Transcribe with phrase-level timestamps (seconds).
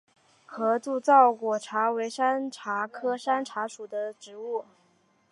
[0.47, 4.65] 合柱糙果茶为山茶科山茶属的植物。